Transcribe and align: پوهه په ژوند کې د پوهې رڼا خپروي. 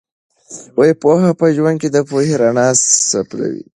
پوهه 1.01 1.31
په 1.39 1.45
ژوند 1.55 1.77
کې 1.81 1.89
د 1.91 1.97
پوهې 2.09 2.33
رڼا 2.41 2.67
خپروي. 3.17 3.65